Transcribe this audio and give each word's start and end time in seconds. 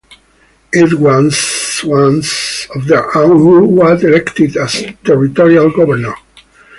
It 0.73 0.95
was 0.99 1.83
one 1.83 2.23
of 2.75 2.87
their 2.87 3.15
own 3.15 3.37
who 3.37 3.65
was 3.67 4.03
elected 4.03 4.57
as 4.57 4.83
territorial 5.05 5.69
governor. 5.69 6.15